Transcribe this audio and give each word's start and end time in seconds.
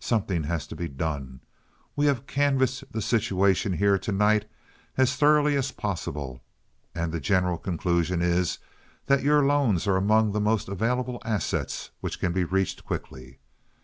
Something 0.00 0.42
has 0.42 0.66
to 0.66 0.74
be 0.74 0.88
done. 0.88 1.38
We 1.94 2.06
have 2.06 2.26
canvassed 2.26 2.82
the 2.92 3.00
situation 3.00 3.74
here 3.74 3.96
to 3.96 4.10
night 4.10 4.50
as 4.96 5.14
thoroughly 5.14 5.54
as 5.54 5.70
possible, 5.70 6.42
and 6.92 7.12
the 7.12 7.20
general 7.20 7.56
conclusion 7.56 8.20
is 8.20 8.58
that 9.06 9.22
your 9.22 9.44
loans 9.46 9.86
are 9.86 9.96
among 9.96 10.32
the 10.32 10.40
most 10.40 10.68
available 10.68 11.22
assets 11.24 11.90
which 12.00 12.18
can 12.18 12.32
be 12.32 12.42
reached 12.42 12.84
quickly. 12.84 13.38